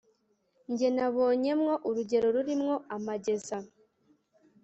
[0.77, 3.57] Jye nabonye mwo urugero ruri mwo amageza,